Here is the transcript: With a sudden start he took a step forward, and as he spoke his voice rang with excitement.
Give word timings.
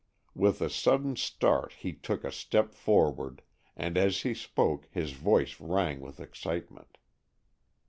With 0.33 0.61
a 0.61 0.69
sudden 0.71 1.15
start 1.15 1.73
he 1.73 1.93
took 1.93 2.23
a 2.23 2.31
step 2.31 2.73
forward, 2.73 3.43
and 3.77 3.99
as 3.99 4.21
he 4.23 4.33
spoke 4.33 4.87
his 4.89 5.11
voice 5.11 5.59
rang 5.61 5.99
with 5.99 6.19
excitement. 6.19 6.97